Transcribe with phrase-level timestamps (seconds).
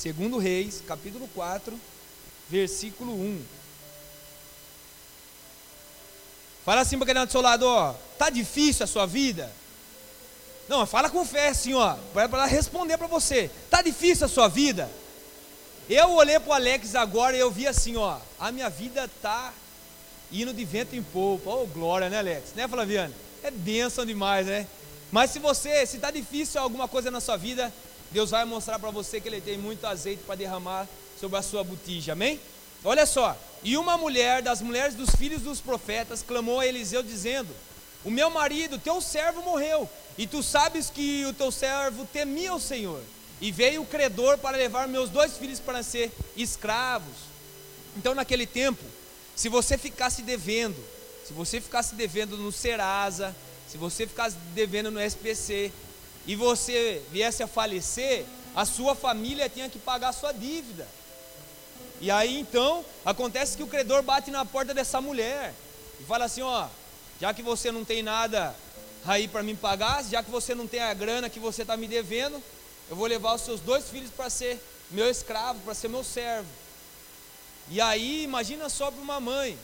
[0.00, 1.78] Segundo Reis, capítulo 4,
[2.48, 3.42] versículo 1.
[6.64, 9.52] Fala assim para quem está do seu lado, ó, tá difícil a sua vida?
[10.70, 13.50] Não, fala com fé assim, ó, para responder para você.
[13.68, 14.90] Tá difícil a sua vida?
[15.86, 19.52] Eu olhei para o Alex agora e eu vi assim, ó, a minha vida tá
[20.32, 21.50] indo de vento em polpa.
[21.50, 22.54] Oh, glória, né, Alex?
[22.54, 23.14] Né, Flaviane?
[23.42, 24.66] É bênção demais, né?
[25.12, 27.70] Mas se você, se está difícil alguma coisa na sua vida,
[28.10, 30.88] Deus vai mostrar para você que Ele tem muito azeite para derramar
[31.18, 32.40] sobre a sua botija, amém?
[32.82, 37.54] Olha só, e uma mulher das mulheres dos filhos dos profetas clamou a Eliseu dizendo:
[38.04, 42.60] O meu marido, teu servo morreu, e tu sabes que o teu servo temia o
[42.60, 43.00] Senhor.
[43.40, 47.16] E veio o credor para levar meus dois filhos para ser escravos.
[47.96, 48.84] Então, naquele tempo,
[49.34, 50.76] se você ficasse devendo,
[51.26, 53.34] se você ficasse devendo no Serasa,
[53.66, 55.72] se você ficasse devendo no SPC
[56.26, 58.24] e você viesse a falecer,
[58.54, 60.86] a sua família tinha que pagar a sua dívida.
[62.00, 65.54] E aí então, acontece que o credor bate na porta dessa mulher
[66.00, 66.66] e fala assim: ó,
[67.20, 68.54] já que você não tem nada
[69.04, 71.86] aí para me pagar, já que você não tem a grana que você está me
[71.86, 72.42] devendo,
[72.88, 74.58] eu vou levar os seus dois filhos para ser
[74.90, 76.48] meu escravo, para ser meu servo.
[77.68, 79.56] E aí, imagina só para uma mãe.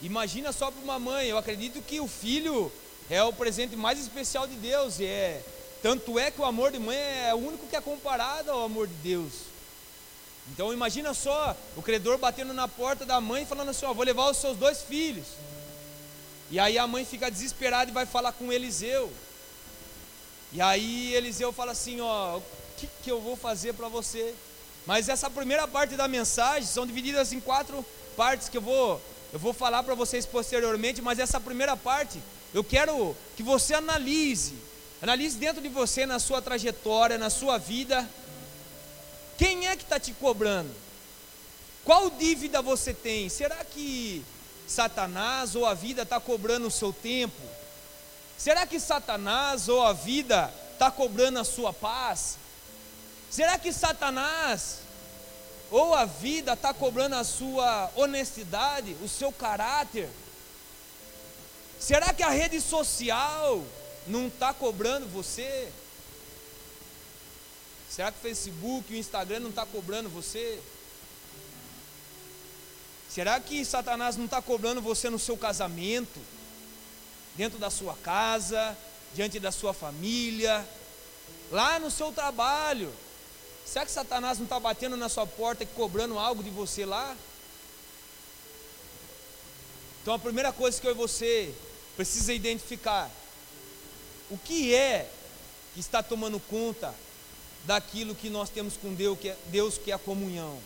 [0.00, 1.26] Imagina só para uma mãe.
[1.26, 2.72] Eu acredito que o filho
[3.10, 4.98] é o presente mais especial de Deus.
[4.98, 5.42] E é
[5.82, 8.86] tanto é que o amor de mãe é o único que é comparado ao amor
[8.86, 9.32] de Deus.
[10.52, 14.30] Então imagina só o credor batendo na porta da mãe falando assim: ó, vou levar
[14.30, 15.26] os seus dois filhos.
[16.50, 19.12] E aí a mãe fica desesperada e vai falar com Eliseu.
[20.52, 22.42] E aí Eliseu fala assim: Ó, o
[22.76, 24.34] que, que eu vou fazer para você?
[24.86, 27.84] Mas essa primeira parte da mensagem são divididas em quatro
[28.16, 29.00] partes que eu vou,
[29.32, 31.02] eu vou falar para vocês posteriormente.
[31.02, 32.20] Mas essa primeira parte
[32.54, 34.54] eu quero que você analise,
[35.02, 38.08] analise dentro de você, na sua trajetória, na sua vida,
[39.36, 40.72] quem é que está te cobrando?
[41.84, 43.28] Qual dívida você tem?
[43.28, 44.24] Será que
[44.68, 47.42] Satanás ou a vida está cobrando o seu tempo?
[48.38, 52.38] Será que Satanás ou a vida está cobrando a sua paz?
[53.28, 54.78] Será que Satanás
[55.72, 60.08] ou a vida está cobrando a sua honestidade, o seu caráter?
[61.78, 63.64] Será que a rede social
[64.06, 65.70] não está cobrando você?
[67.90, 70.60] Será que o Facebook, o Instagram não está cobrando você?
[73.08, 76.20] Será que Satanás não está cobrando você no seu casamento?
[77.36, 78.76] dentro da sua casa,
[79.14, 80.66] diante da sua família,
[81.50, 82.92] lá no seu trabalho.
[83.66, 87.16] Será que Satanás não está batendo na sua porta e cobrando algo de você lá?
[90.04, 91.50] Então a primeira coisa que eu e você
[91.96, 93.10] precisa identificar,
[94.30, 95.10] o que é
[95.72, 96.94] que está tomando conta
[97.64, 100.60] daquilo que nós temos com Deus, que é, Deus, que é a comunhão.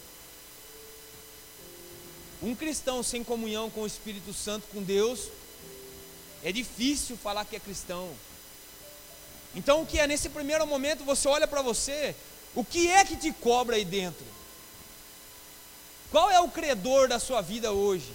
[2.43, 5.29] Um cristão sem comunhão com o Espírito Santo, com Deus,
[6.43, 8.11] é difícil falar que é cristão.
[9.55, 12.13] Então, o que é nesse primeiro momento você olha para você,
[12.57, 14.27] o que é que te cobra aí dentro?
[16.11, 18.13] Qual é o credor da sua vida hoje?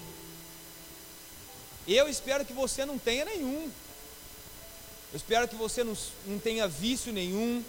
[1.86, 3.70] Eu espero que você não tenha nenhum.
[5.12, 5.96] Eu espero que você não,
[6.26, 7.62] não tenha vício nenhum.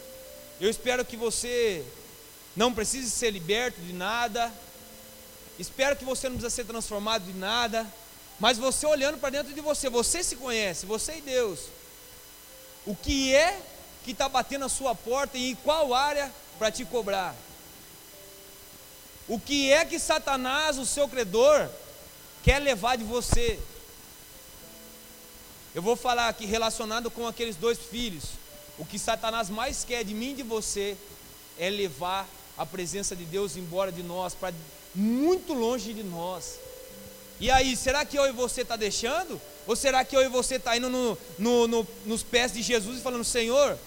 [0.60, 1.86] Eu espero que você
[2.56, 4.52] não precise ser liberto de nada.
[5.60, 7.86] Espero que você não precisa ser transformado de nada.
[8.40, 11.60] Mas você olhando para dentro de você, você se conhece, você e Deus.
[12.86, 13.60] O que é
[14.04, 17.36] que está batendo a sua porta e em qual área para te cobrar?
[19.28, 21.68] O que é que Satanás, o seu credor,
[22.44, 23.60] quer levar de você?
[25.76, 28.24] Eu vou falar aqui relacionado com aqueles dois filhos.
[28.80, 30.96] O que Satanás mais quer de mim e de você
[31.60, 32.26] é levar
[32.58, 34.54] a presença de Deus embora de nós, para
[34.96, 36.56] muito longe de nós.
[37.42, 39.40] E aí, será que eu e você está deixando?
[39.68, 43.00] Ou será que eu e você está indo no, no, no, nos pés de Jesus
[43.00, 43.78] e falando, Senhor,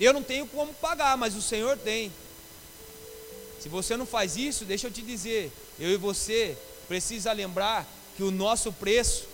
[0.00, 2.10] eu não tenho como pagar, mas o Senhor tem.
[3.60, 6.56] Se você não faz isso, deixa eu te dizer, eu e você
[6.88, 7.86] precisa lembrar
[8.16, 9.26] que o nosso preço,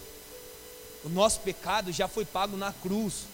[1.05, 3.25] o nosso pecado já foi pago na cruz.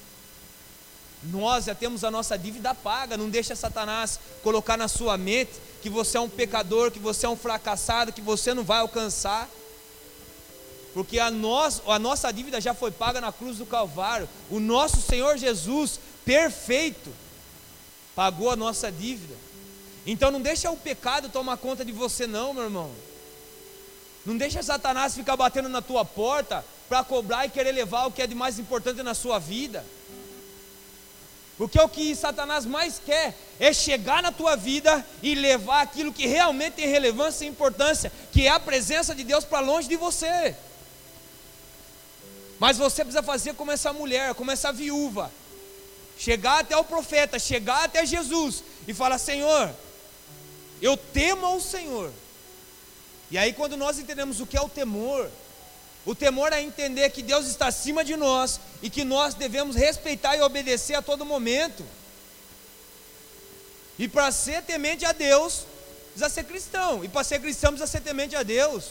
[1.23, 3.17] Nós já temos a nossa dívida paga.
[3.17, 5.53] Não deixa Satanás colocar na sua mente
[5.83, 9.49] que você é um pecador, que você é um fracassado, que você não vai alcançar
[10.97, 14.27] porque a, nós, a nossa dívida já foi paga na cruz do Calvário.
[14.51, 17.12] O nosso Senhor Jesus, perfeito,
[18.15, 19.35] pagou a nossa dívida.
[20.07, 22.91] Então não deixa o pecado tomar conta de você, não, meu irmão.
[24.25, 28.23] Não deixa Satanás ficar batendo na tua porta para cobrar e querer levar o que
[28.23, 29.85] é de mais importante na sua vida.
[31.59, 36.27] Porque o que Satanás mais quer é chegar na tua vida e levar aquilo que
[36.27, 40.55] realmente tem relevância e importância, que é a presença de Deus para longe de você.
[42.59, 45.31] Mas você precisa fazer como essa mulher, como essa viúva.
[46.19, 49.71] Chegar até o profeta, chegar até Jesus e falar: Senhor,
[50.81, 52.12] eu temo ao Senhor.
[53.31, 55.31] E aí, quando nós entendemos o que é o temor,
[56.06, 60.37] o temor é entender que Deus está acima de nós e que nós devemos respeitar
[60.37, 61.85] e obedecer a todo momento.
[63.99, 65.67] E para ser temente a Deus,
[66.12, 67.03] precisa ser cristão.
[67.03, 68.85] E para ser cristão, precisa ser temente a Deus.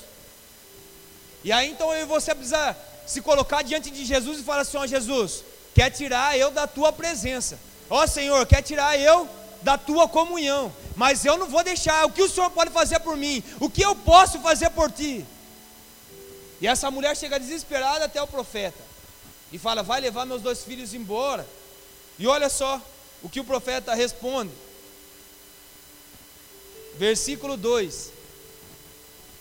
[1.42, 2.76] E aí então eu e você precisa
[3.08, 5.42] se colocar diante de Jesus e falar assim: Ó Jesus,
[5.74, 7.58] quer tirar eu da tua presença.
[7.90, 9.30] Ó oh, Senhor, quer tirar eu
[9.62, 10.74] da tua comunhão.
[10.98, 12.06] Mas eu não vou deixar.
[12.06, 13.42] O que o Senhor pode fazer por mim?
[13.62, 15.26] O que eu posso fazer por ti?
[16.62, 18.82] E essa mulher chega desesperada até o profeta
[19.52, 21.46] e fala: Vai levar meus dois filhos embora.
[22.18, 22.82] E olha só
[23.22, 24.52] o que o profeta responde.
[26.98, 28.12] Versículo 2: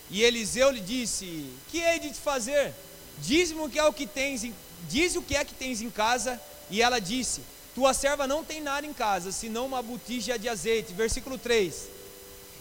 [0.09, 2.73] E Eliseu lhe disse: Que hei de te fazer?
[3.19, 4.53] Diz-me o que é o que tens, em,
[4.89, 6.39] diz o que é que tens em casa.
[6.69, 7.41] E ela disse:
[7.73, 10.93] Tua serva não tem nada em casa, senão uma botija de azeite.
[10.93, 11.87] Versículo 3: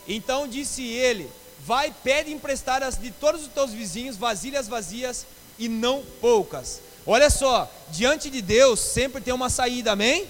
[0.06, 1.28] Então disse ele:
[1.64, 5.26] Vai, pede emprestar as de todos os teus vizinhos, vasilhas vazias
[5.58, 6.80] e não poucas.
[7.06, 10.28] Olha só, diante de Deus sempre tem uma saída, amém?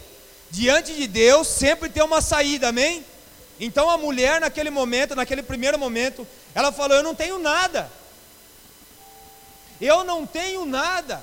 [0.51, 3.05] Diante de Deus sempre tem uma saída, amém?
[3.59, 7.91] Então a mulher, naquele momento, naquele primeiro momento, ela falou: Eu não tenho nada.
[9.81, 11.21] Eu não tenho nada.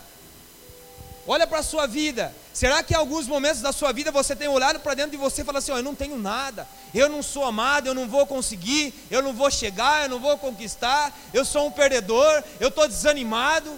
[1.25, 2.35] Olha para a sua vida.
[2.53, 5.41] Será que em alguns momentos da sua vida você tem olhado para dentro de você
[5.41, 8.25] e falado assim: oh, Eu não tenho nada, eu não sou amado, eu não vou
[8.25, 12.87] conseguir, eu não vou chegar, eu não vou conquistar, eu sou um perdedor, eu estou
[12.87, 13.73] desanimado.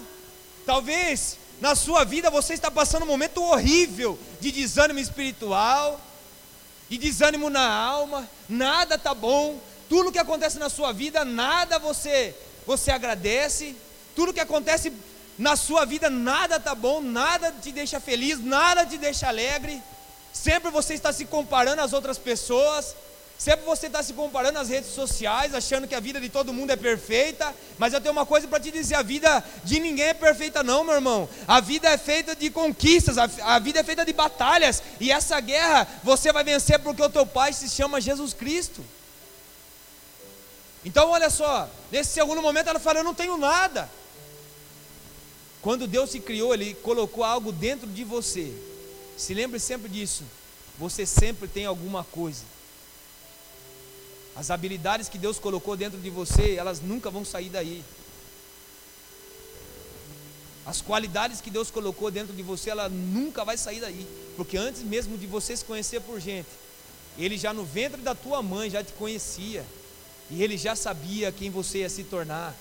[0.66, 6.00] Talvez na sua vida você está passando um momento horrível de desânimo espiritual,
[6.88, 12.34] de desânimo na alma, nada está bom, tudo que acontece na sua vida, nada você,
[12.66, 13.76] você agradece,
[14.16, 14.92] tudo que acontece
[15.38, 19.82] na sua vida nada está bom, nada te deixa feliz, nada te deixa alegre.
[20.32, 22.94] Sempre você está se comparando às outras pessoas.
[23.36, 26.70] Sempre você está se comparando às redes sociais, achando que a vida de todo mundo
[26.70, 27.52] é perfeita.
[27.78, 30.84] Mas eu tenho uma coisa para te dizer: a vida de ninguém é perfeita, não,
[30.84, 31.28] meu irmão.
[31.46, 34.82] A vida é feita de conquistas, a, a vida é feita de batalhas.
[35.00, 38.84] E essa guerra você vai vencer porque o teu Pai se chama Jesus Cristo.
[40.84, 43.90] Então, olha só, nesse segundo momento ela fala: Eu não tenho nada.
[45.64, 48.52] Quando Deus se criou, Ele colocou algo dentro de você.
[49.16, 50.22] Se lembre sempre disso.
[50.78, 52.42] Você sempre tem alguma coisa.
[54.36, 57.82] As habilidades que Deus colocou dentro de você, elas nunca vão sair daí.
[60.66, 64.06] As qualidades que Deus colocou dentro de você, ela nunca vai sair daí.
[64.36, 66.48] Porque antes mesmo de você se conhecer por gente,
[67.16, 69.64] Ele já no ventre da tua mãe já te conhecia.
[70.30, 72.54] E Ele já sabia quem você ia se tornar.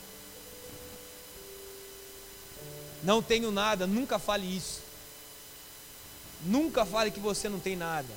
[3.04, 4.82] Não tenho nada, nunca fale isso.
[6.46, 8.10] Nunca fale que você não tem nada.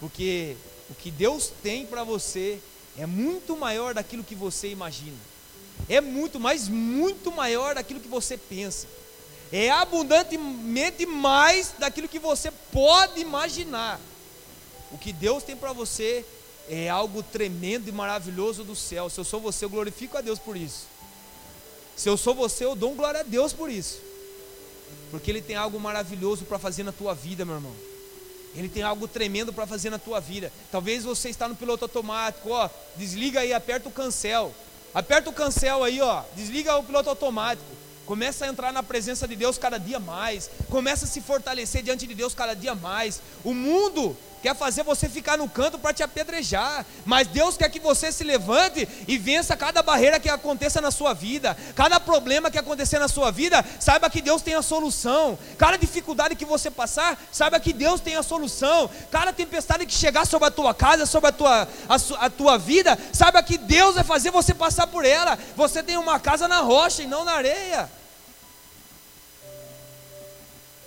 [0.00, 0.56] Porque
[0.90, 2.58] o que Deus tem para você
[2.96, 5.16] é muito maior daquilo que você imagina.
[5.88, 8.86] É muito, mas muito maior daquilo que você pensa.
[9.52, 14.00] É abundantemente mais daquilo que você pode imaginar.
[14.90, 16.24] O que Deus tem para você
[16.68, 19.08] é algo tremendo e maravilhoso do céu.
[19.08, 20.86] Se eu sou você, eu glorifico a Deus por isso.
[21.98, 23.98] Se eu sou você, eu dou glória a Deus por isso.
[25.10, 27.74] Porque Ele tem algo maravilhoso para fazer na tua vida, meu irmão.
[28.54, 30.52] Ele tem algo tremendo para fazer na tua vida.
[30.70, 34.54] Talvez você está no piloto automático, ó, desliga aí, aperta o cancel.
[34.94, 37.66] Aperta o cancel aí, ó, desliga o piloto automático.
[38.06, 40.48] Começa a entrar na presença de Deus cada dia mais.
[40.70, 43.20] Começa a se fortalecer diante de Deus cada dia mais.
[43.42, 47.80] O mundo quer fazer você ficar no canto para te apedrejar, mas Deus quer que
[47.80, 52.58] você se levante e vença cada barreira que aconteça na sua vida, cada problema que
[52.58, 57.20] acontecer na sua vida, saiba que Deus tem a solução, cada dificuldade que você passar,
[57.32, 61.30] saiba que Deus tem a solução, cada tempestade que chegar sobre a tua casa, sobre
[61.30, 65.38] a tua, a, a tua vida, saiba que Deus vai fazer você passar por ela,
[65.56, 67.90] você tem uma casa na rocha e não na areia.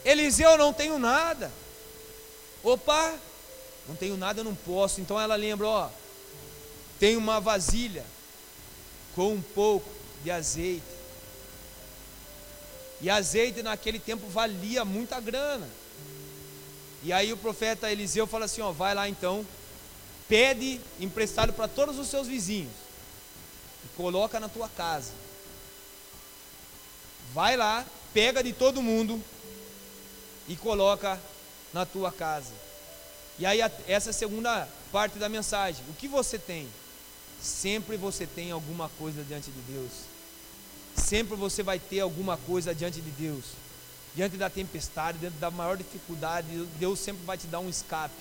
[0.04, 1.52] Eliseu, eu não tenho nada.
[2.64, 3.14] Opa,
[3.88, 5.02] não tenho nada, não posso.
[5.02, 5.90] Então ela lembra, ó,
[7.00, 8.06] tem uma vasilha
[9.16, 9.90] com um pouco
[10.24, 10.84] de azeite.
[13.02, 15.68] E azeite naquele tempo valia muita grana.
[17.04, 19.46] E aí o profeta Eliseu fala assim, ó, vai lá então,
[20.30, 22.72] pede emprestado para todos os seus vizinhos
[23.84, 25.12] e coloca na tua casa.
[27.34, 27.84] Vai lá,
[28.14, 29.22] pega de todo mundo
[30.48, 31.20] e coloca
[31.74, 32.54] na tua casa.
[33.40, 35.84] E aí, essa é a segunda parte da mensagem.
[35.90, 36.68] O que você tem?
[37.42, 39.92] Sempre você tem alguma coisa diante de Deus.
[40.96, 43.46] Sempre você vai ter alguma coisa diante de Deus.
[44.16, 46.48] Diante da tempestade, diante da maior dificuldade,
[46.78, 48.14] Deus sempre vai te dar um escape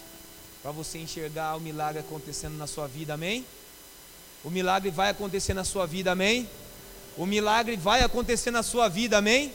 [0.63, 3.45] para você enxergar o milagre acontecendo na sua vida, amém?
[4.45, 6.49] O milagre vai acontecer na sua vida, amém?
[7.17, 9.53] O milagre vai acontecer na sua vida, amém?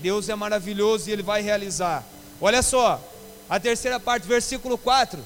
[0.00, 2.04] Deus é maravilhoso e Ele vai realizar.
[2.40, 3.02] Olha só,
[3.48, 5.24] a terceira parte, versículo 4.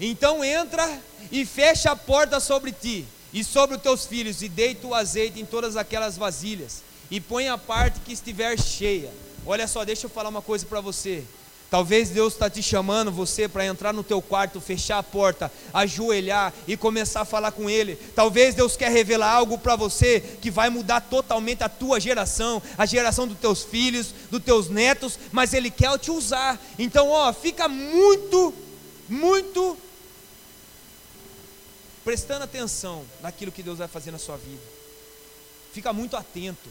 [0.00, 1.00] Então entra
[1.30, 5.40] e fecha a porta sobre ti e sobre os teus filhos, e deita o azeite
[5.40, 9.12] em todas aquelas vasilhas, e põe a parte que estiver cheia.
[9.44, 11.24] Olha só, deixa eu falar uma coisa para você.
[11.70, 16.52] Talvez Deus está te chamando você para entrar no teu quarto, fechar a porta, ajoelhar
[16.66, 17.94] e começar a falar com Ele.
[18.14, 22.86] Talvez Deus quer revelar algo para você que vai mudar totalmente a tua geração, a
[22.86, 26.58] geração dos teus filhos, dos teus netos, mas Ele quer te usar.
[26.78, 28.54] Então, ó, fica muito,
[29.06, 29.76] muito
[32.02, 34.62] prestando atenção naquilo que Deus vai fazer na sua vida.
[35.74, 36.70] Fica muito atento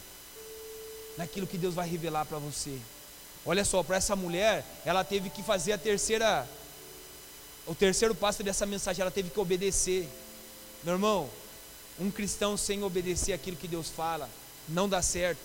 [1.15, 2.79] naquilo que Deus vai revelar para você.
[3.49, 6.45] Olha só, para essa mulher, ela teve que fazer a terceira,
[7.65, 10.05] o terceiro passo dessa mensagem, ela teve que obedecer.
[10.83, 11.29] Meu irmão,
[11.97, 14.29] um cristão sem obedecer aquilo que Deus fala,
[14.67, 15.39] não dá certo.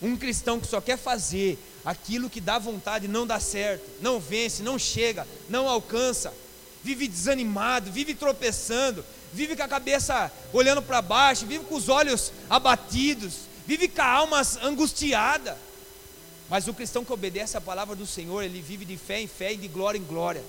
[0.00, 4.62] Um cristão que só quer fazer aquilo que dá vontade, não dá certo, não vence,
[4.62, 6.32] não chega, não alcança,
[6.82, 9.04] vive desanimado, vive tropeçando,
[9.34, 14.06] vive com a cabeça olhando para baixo, vive com os olhos abatidos, vive com a
[14.06, 15.67] alma angustiada.
[16.48, 19.52] Mas o cristão que obedece à palavra do Senhor, ele vive de fé em fé
[19.52, 20.42] e de glória em glória.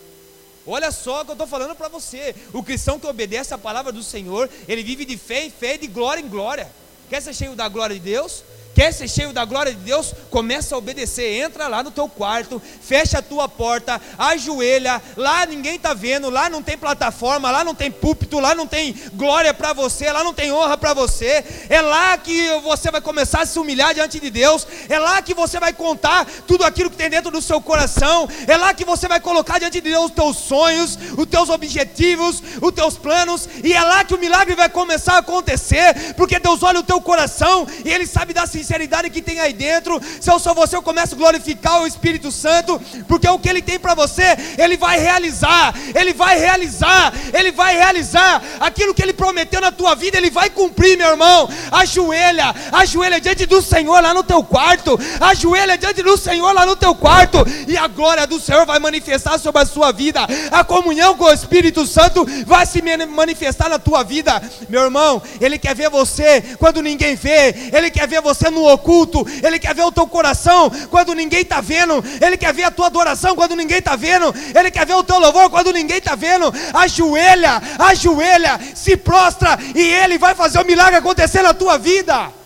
[0.66, 2.36] Olha só o que eu estou falando para você.
[2.54, 5.80] O cristão que obedece à palavra do Senhor, ele vive de fé em fé e
[5.80, 6.70] de glória em glória.
[7.10, 8.44] Quer ser cheio da glória de Deus?
[8.80, 10.14] Quer ser cheio da glória de Deus?
[10.30, 11.44] Começa a obedecer.
[11.44, 15.02] Entra lá no teu quarto, fecha a tua porta, ajoelha.
[15.18, 18.96] Lá ninguém está vendo, lá não tem plataforma, lá não tem púlpito, lá não tem
[19.16, 21.44] glória para você, lá não tem honra para você.
[21.68, 24.66] É lá que você vai começar a se humilhar diante de Deus.
[24.88, 28.30] É lá que você vai contar tudo aquilo que tem dentro do seu coração.
[28.48, 32.42] É lá que você vai colocar diante de Deus os teus sonhos, os teus objetivos,
[32.62, 33.50] os teus planos.
[33.62, 37.02] E é lá que o milagre vai começar a acontecer, porque Deus olha o teu
[37.02, 40.00] coração e Ele sabe da sinceridade sinceridade que tem aí dentro.
[40.22, 43.64] Se eu sou você, eu começo a glorificar o Espírito Santo, porque o que ele
[43.64, 49.14] tem para você, ele vai realizar, ele vai realizar, ele vai realizar aquilo que ele
[49.14, 51.50] prometeu na tua vida, ele vai cumprir, meu irmão.
[51.72, 56.76] Ajoelha, ajoelha diante do Senhor lá no teu quarto, ajoelha diante do Senhor lá no
[56.76, 60.22] teu quarto, e a glória do Senhor vai manifestar sobre a sua vida,
[60.52, 65.22] a comunhão com o Espírito Santo vai se manifestar na tua vida, meu irmão.
[65.42, 69.74] Ele quer ver você quando ninguém vê, ele quer ver você no oculto, Ele quer
[69.74, 73.56] ver o teu coração quando ninguém está vendo, Ele quer ver a tua adoração quando
[73.56, 76.54] ninguém está vendo, Ele quer ver o teu louvor quando ninguém está vendo.
[76.74, 82.40] Ajoelha, ajoelha, se prostra e Ele vai fazer o milagre acontecer na tua vida.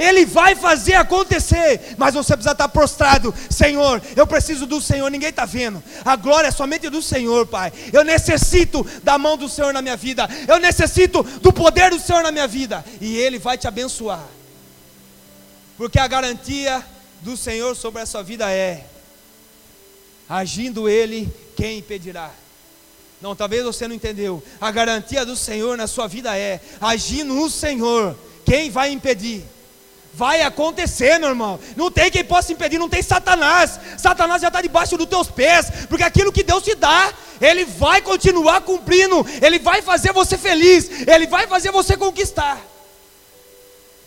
[0.00, 3.34] Ele vai fazer acontecer, mas você precisa estar prostrado.
[3.50, 5.82] Senhor, eu preciso do Senhor, ninguém está vendo.
[6.04, 7.72] A glória é somente do Senhor, Pai.
[7.92, 10.28] Eu necessito da mão do Senhor na minha vida.
[10.48, 12.84] Eu necessito do poder do Senhor na minha vida.
[12.98, 14.39] E Ele vai te abençoar.
[15.80, 16.84] Porque a garantia
[17.22, 18.84] do Senhor sobre a sua vida é:
[20.28, 22.30] agindo Ele, quem impedirá?
[23.18, 24.42] Não, talvez você não entendeu.
[24.60, 29.42] A garantia do Senhor na sua vida é: agindo o Senhor, quem vai impedir?
[30.12, 31.58] Vai acontecer, meu irmão.
[31.74, 33.80] Não tem quem possa impedir, não tem Satanás.
[33.96, 37.10] Satanás já está debaixo dos teus pés, porque aquilo que Deus te dá,
[37.40, 42.60] Ele vai continuar cumprindo, Ele vai fazer você feliz, Ele vai fazer você conquistar.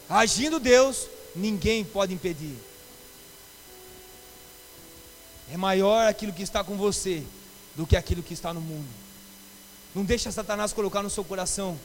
[0.07, 2.55] Agindo Deus, ninguém pode impedir.
[5.51, 7.23] É maior aquilo que está com você
[7.75, 8.87] do que aquilo que está no mundo.
[9.93, 11.79] Não deixa Satanás colocar no seu coração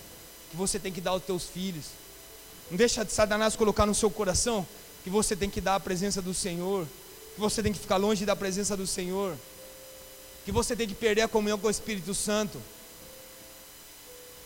[0.50, 1.86] que você tem que dar aos teus filhos.
[2.70, 4.66] Não deixa Satanás colocar no seu coração
[5.04, 6.86] que você tem que dar a presença do Senhor,
[7.34, 9.36] que você tem que ficar longe da presença do Senhor,
[10.44, 12.60] que você tem que perder a comunhão com o Espírito Santo.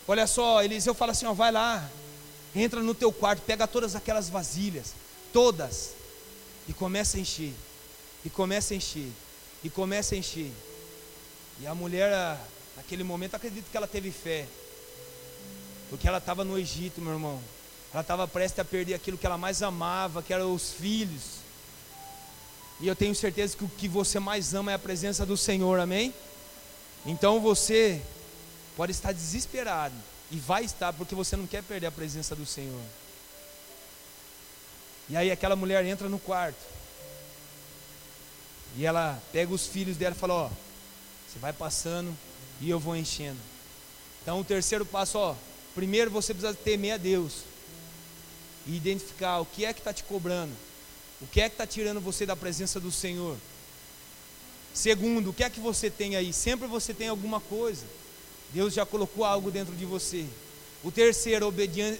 [0.06, 1.88] Olha só, Eliseu fala assim: ó, vai lá,
[2.54, 4.94] Entra no teu quarto, pega todas aquelas vasilhas,
[5.32, 5.92] todas,
[6.68, 7.54] e começa a encher,
[8.24, 9.10] e começa a encher,
[9.64, 10.52] e começa a encher.
[11.60, 12.38] E a mulher,
[12.76, 14.46] naquele momento, acredito que ela teve fé,
[15.88, 17.42] porque ela estava no Egito, meu irmão.
[17.92, 21.42] Ela estava prestes a perder aquilo que ela mais amava, que eram os filhos.
[22.80, 25.78] E eu tenho certeza que o que você mais ama é a presença do Senhor,
[25.78, 26.12] amém?
[27.04, 28.00] Então você
[28.76, 29.94] pode estar desesperado,
[30.32, 32.80] e vai estar porque você não quer perder a presença do Senhor.
[35.10, 36.58] E aí aquela mulher entra no quarto.
[38.74, 40.50] E ela pega os filhos dela e fala: Ó,
[41.28, 42.16] Você vai passando
[42.62, 43.38] e eu vou enchendo.
[44.22, 45.34] Então o terceiro passo, ó,
[45.74, 47.42] primeiro você precisa temer a Deus
[48.66, 50.54] e identificar o que é que está te cobrando,
[51.20, 53.36] o que é que está tirando você da presença do Senhor.
[54.72, 56.32] Segundo, o que é que você tem aí?
[56.32, 57.84] Sempre você tem alguma coisa.
[58.52, 60.26] Deus já colocou algo dentro de você.
[60.84, 61.46] O terceiro,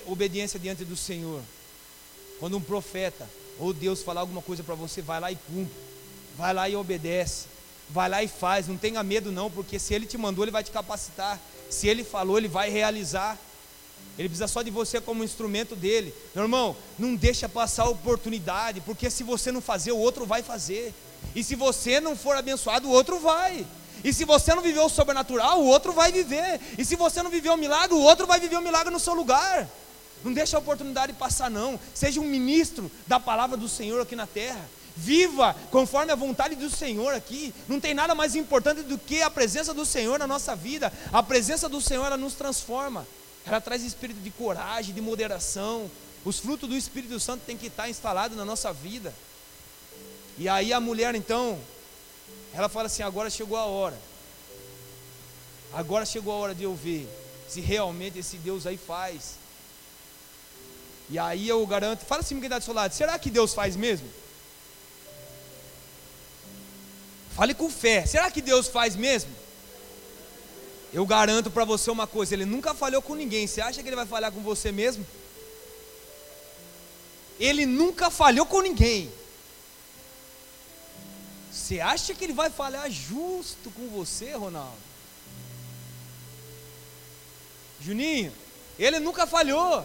[0.07, 1.41] obediência, diante do Senhor.
[2.39, 3.29] Quando um profeta
[3.59, 5.75] ou Deus falar alguma coisa para você, vai lá e cumpre.
[6.37, 7.47] Vai lá e obedece.
[7.89, 8.67] Vai lá e faz.
[8.67, 11.41] Não tenha medo, não, porque se Ele te mandou, Ele vai te capacitar.
[11.71, 13.39] Se Ele falou, Ele vai realizar.
[14.19, 16.13] Ele precisa só de você como instrumento dele.
[16.35, 20.43] Meu irmão, não deixa passar a oportunidade, porque se você não fazer, o outro vai
[20.43, 20.93] fazer.
[21.35, 23.65] E se você não for abençoado, o outro vai.
[24.05, 26.61] E se você não viveu o sobrenatural, o outro vai viver.
[26.77, 29.15] E se você não viveu o milagre, o outro vai viver o milagre no seu
[29.15, 29.69] lugar.
[30.25, 31.79] Não deixa a oportunidade passar, não.
[31.95, 34.65] Seja um ministro da palavra do Senhor aqui na terra.
[34.95, 37.55] Viva conforme a vontade do Senhor aqui.
[37.69, 40.93] Não tem nada mais importante do que a presença do Senhor na nossa vida.
[41.13, 43.07] A presença do Senhor ela nos transforma.
[43.47, 45.91] Ela traz espírito de coragem, de moderação.
[46.25, 49.13] Os frutos do Espírito Santo têm que estar instalados na nossa vida.
[50.39, 51.59] E aí a mulher então,
[52.55, 53.99] ela fala assim: agora chegou a hora.
[55.73, 57.09] Agora chegou a hora de eu ver
[57.49, 59.37] se realmente esse Deus aí faz.
[61.11, 63.77] E aí eu garanto, fala assim, quem está do seu lado, será que Deus faz
[63.77, 64.09] mesmo?
[67.35, 69.31] Fale com fé, será que Deus faz mesmo?
[70.93, 73.47] Eu garanto para você uma coisa, ele nunca falhou com ninguém.
[73.47, 75.07] Você acha que ele vai falhar com você mesmo?
[77.41, 79.11] Ele nunca falhou com ninguém.
[81.53, 84.79] Você acha que ele vai falhar justo com você, Ronaldo?
[87.79, 88.33] Juninho,
[88.79, 89.85] ele nunca falhou.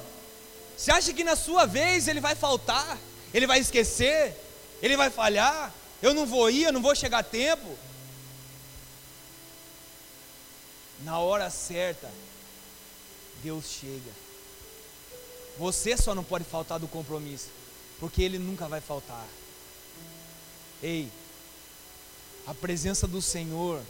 [0.77, 2.97] Você acha que na sua vez ele vai faltar?
[3.33, 4.33] Ele vai esquecer?
[4.81, 5.73] Ele vai falhar?
[6.01, 7.77] Eu não vou ir, eu não vou chegar a tempo?
[11.03, 12.09] Na hora certa,
[13.43, 14.11] Deus chega.
[15.57, 17.49] Você só não pode faltar do compromisso,
[17.99, 19.25] porque Ele nunca vai faltar.
[20.81, 21.11] Ei,
[22.47, 23.81] a presença do Senhor,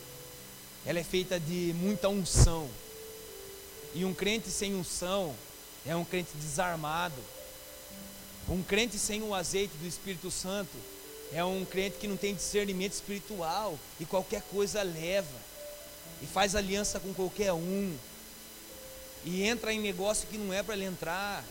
[0.83, 2.67] ela é feita de muita unção.
[3.93, 5.35] E um crente sem unção
[5.85, 7.21] é um crente desarmado.
[8.49, 10.75] Um crente sem o azeite do Espírito Santo
[11.31, 15.37] é um crente que não tem discernimento espiritual e qualquer coisa leva
[16.21, 17.95] e faz aliança com qualquer um
[19.25, 21.43] e entra em negócio que não é para ele entrar.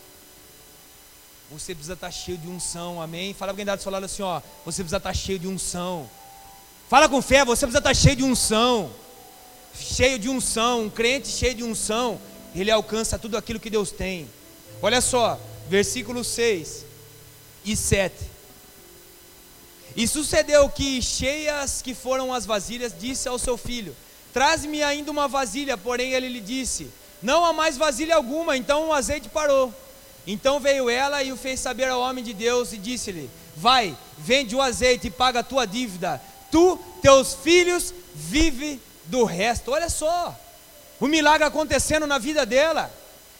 [1.52, 3.32] Você precisa estar tá cheio de unção, amém?
[3.32, 5.46] Fala para quem está do seu lado assim, ó, você precisa estar tá cheio de
[5.46, 6.08] unção.
[6.88, 8.90] Fala com fé, você precisa estar cheio de unção.
[9.78, 12.18] Cheio de unção, um crente cheio de unção,
[12.54, 14.28] ele alcança tudo aquilo que Deus tem.
[14.80, 16.84] Olha só, versículo 6
[17.64, 18.14] e 7.
[19.96, 23.96] E sucedeu que, cheias que foram as vasilhas, disse ao seu filho:
[24.32, 25.76] Traz-me ainda uma vasilha.
[25.76, 26.88] Porém, ele lhe disse:
[27.22, 28.56] Não há mais vasilha alguma.
[28.56, 29.72] Então o azeite parou.
[30.26, 34.54] Então veio ela e o fez saber ao homem de Deus e disse-lhe: Vai, vende
[34.54, 36.20] o azeite e paga a tua dívida.
[36.50, 39.70] Tu, teus filhos, vive do resto.
[39.70, 40.34] Olha só,
[41.00, 42.90] o milagre acontecendo na vida dela.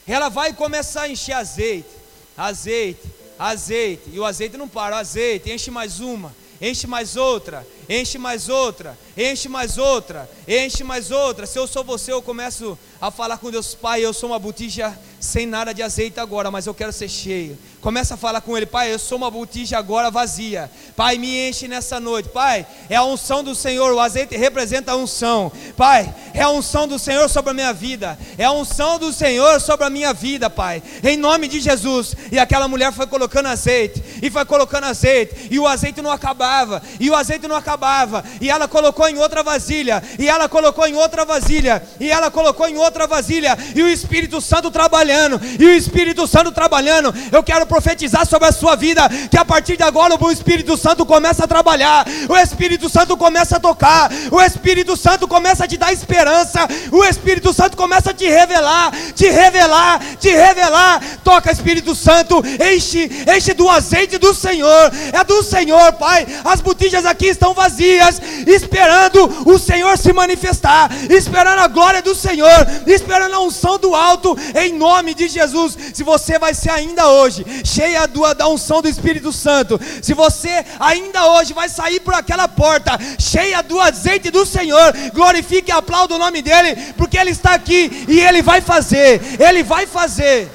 [0.07, 1.89] Ela vai começar a encher azeite,
[2.37, 3.01] azeite,
[3.37, 8.47] azeite, e o azeite não para, azeite, enche mais uma, enche mais outra, enche mais
[8.47, 11.45] outra, enche mais outra, enche mais outra.
[11.45, 14.97] Se eu sou você, eu começo a falar com Deus, Pai, eu sou uma botija
[15.27, 17.57] sem nada de azeite agora, mas eu quero ser cheio.
[17.81, 20.71] Começa a falar com Ele, Pai, eu sou uma botija agora vazia.
[20.95, 22.29] Pai, me enche nessa noite.
[22.29, 25.51] Pai, é a unção do Senhor, o azeite representa a unção.
[25.75, 28.17] Pai, é a unção do Senhor sobre a minha vida.
[28.37, 30.81] É a unção do Senhor sobre a minha vida, Pai.
[31.03, 32.15] Em nome de Jesus.
[32.31, 36.81] E aquela mulher foi colocando azeite, e foi colocando azeite, e o azeite não acabava,
[36.99, 40.95] e o azeite não acabava, e ela colocou em outra vasilha, e ela colocou em
[40.95, 45.16] outra vasilha, e ela colocou em outra vasilha, e o Espírito Santo trabalhando,
[45.59, 47.13] e o Espírito Santo trabalhando.
[47.31, 51.05] Eu quero profetizar sobre a sua vida, que a partir de agora o Espírito Santo
[51.05, 55.77] começa a trabalhar, o Espírito Santo começa a tocar, o Espírito Santo começa a te
[55.77, 61.01] dar esperança, o Espírito Santo começa a te revelar, te revelar, te revelar.
[61.23, 66.25] Toca, Espírito Santo, enche, enche do azeite do Senhor, é do Senhor, Pai.
[66.43, 72.67] As botijas aqui estão vazias, esperando o Senhor se manifestar, esperando a glória do Senhor,
[72.85, 75.77] esperando a unção do alto, em nome de Jesus.
[75.93, 80.65] Se você vai ser ainda hoje cheia do, da unção do Espírito Santo, se você
[80.79, 86.13] ainda hoje vai sair por aquela porta cheia do azeite do Senhor, glorifique e aplaude
[86.13, 90.49] o nome dEle, porque Ele está aqui e Ele vai fazer, Ele vai fazer.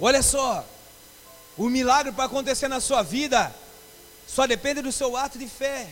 [0.00, 0.64] Olha só,
[1.58, 3.52] O milagre para acontecer na sua vida
[4.28, 5.88] só depende do seu ato de fé.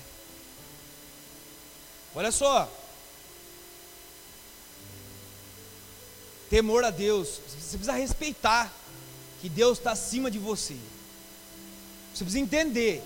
[2.16, 2.66] Olha só.
[6.48, 7.28] Temor a Deus.
[7.46, 8.72] Você precisa respeitar
[9.42, 10.76] que Deus está acima de você.
[12.14, 13.02] Você precisa entender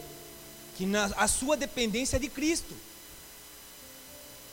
[0.76, 2.72] que na, a sua dependência é de Cristo.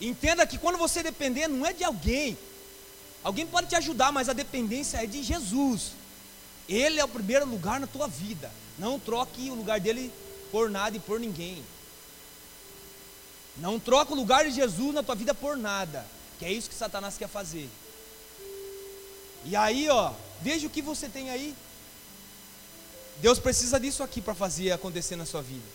[0.02, 2.36] Entenda que quando você depender, não é de alguém.
[3.24, 5.92] Alguém pode te ajudar, mas a dependência é de Jesus.
[6.68, 8.52] Ele é o primeiro lugar na tua vida.
[8.80, 10.12] Não troque o lugar dele
[10.52, 11.64] por nada e por ninguém.
[13.60, 16.06] Não troca o lugar de Jesus na tua vida por nada.
[16.38, 17.70] Que é isso que Satanás quer fazer.
[19.46, 21.56] E aí, ó, veja o que você tem aí.
[23.20, 25.66] Deus precisa disso aqui para fazer acontecer na sua vida.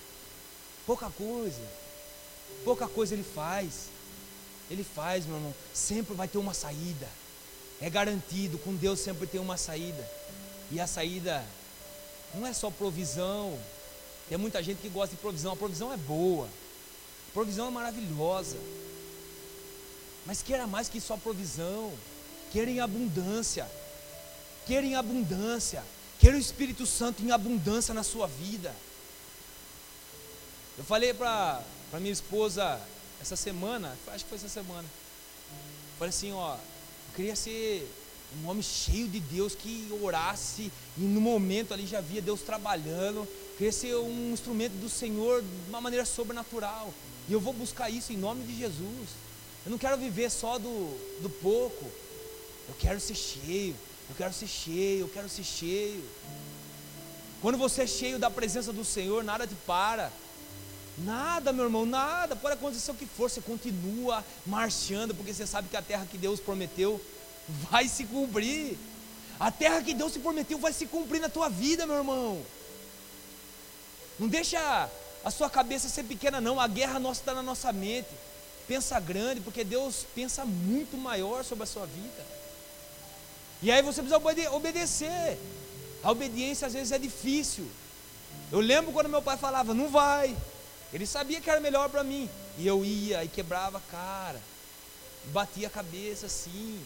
[0.87, 1.63] Pouca coisa.
[2.65, 3.89] Pouca coisa ele faz.
[4.71, 5.55] Ele faz, meu irmão.
[5.75, 7.09] Sempre vai ter uma saída.
[7.81, 10.09] É garantido, com Deus sempre tem uma saída.
[10.71, 11.45] E a saída
[12.33, 13.59] não é só provisão.
[14.29, 15.53] Tem muita gente que gosta de provisão.
[15.53, 16.49] A provisão é boa.
[17.33, 18.57] Provisão é maravilhosa.
[20.27, 21.93] Mas queira mais que só provisão.
[22.51, 23.69] Queira em abundância.
[24.67, 25.83] Queira em abundância.
[26.19, 28.75] Queira o Espírito Santo em abundância na sua vida.
[30.79, 31.63] Eu falei para
[31.95, 32.81] minha esposa
[33.21, 34.89] essa semana, acho que foi essa semana.
[35.99, 37.89] Falei assim, ó, eu queria ser
[38.41, 43.27] um homem cheio de Deus que orasse e no momento ali já via Deus trabalhando.
[43.59, 46.93] Queria ser um instrumento do Senhor de uma maneira sobrenatural.
[47.29, 49.09] E eu vou buscar isso em nome de Jesus.
[49.65, 51.85] Eu não quero viver só do, do pouco.
[52.69, 53.77] Eu quero ser cheio.
[54.09, 55.01] Eu quero ser cheio.
[55.01, 56.03] Eu quero ser cheio.
[57.41, 60.13] Quando você é cheio da presença do Senhor, nada te para.
[60.99, 62.37] Nada, meu irmão, nada.
[62.37, 66.19] Pode acontecer o que for, você continua marchando, porque você sabe que a terra que
[66.19, 67.01] Deus prometeu
[67.49, 68.77] vai se cumprir.
[69.39, 72.43] A terra que Deus te prometeu vai se cumprir na tua vida, meu irmão.
[74.19, 74.89] Não deixa
[75.25, 76.61] a sua cabeça ser pequena, não.
[76.61, 78.09] A guerra nossa está na nossa mente.
[78.69, 82.27] Pensa grande, porque Deus pensa muito maior sobre a sua vida.
[83.61, 85.39] E aí você precisa obede obedecer.
[86.03, 87.69] A obediência às vezes é difícil.
[88.51, 90.37] Eu lembro quando meu pai falava, não vai.
[90.93, 92.29] Ele sabia que era melhor para mim.
[92.59, 94.41] E eu ia e quebrava a cara.
[95.27, 96.81] Batia a cabeça assim.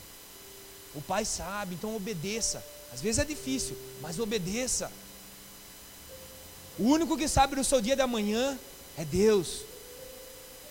[0.97, 2.65] O pai sabe, então obedeça.
[2.93, 4.91] Às vezes é difícil, mas obedeça.
[6.79, 8.59] O único que sabe do seu dia de amanhã
[8.97, 9.61] é Deus.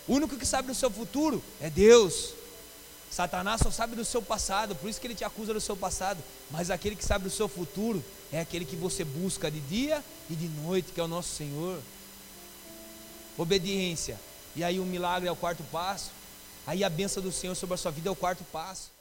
[0.06, 2.34] O único que sabe do seu futuro é Deus.
[3.10, 6.22] Satanás só sabe do seu passado, por isso que ele te acusa do seu passado.
[6.50, 10.34] Mas aquele que sabe do seu futuro é aquele que você busca de dia e
[10.34, 11.80] de noite, que é o nosso Senhor
[13.38, 14.18] obediência.
[14.54, 16.10] E aí o milagre é o quarto passo.
[16.66, 18.95] Aí a benção do Senhor sobre a sua vida é o quarto passo.